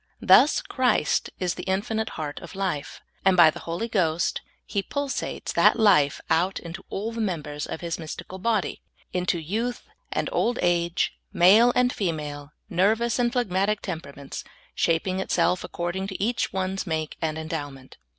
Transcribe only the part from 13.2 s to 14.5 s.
phlegmatic temperaments—